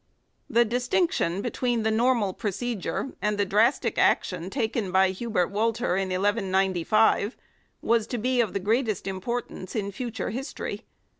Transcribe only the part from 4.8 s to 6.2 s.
by Hubert Walter in 1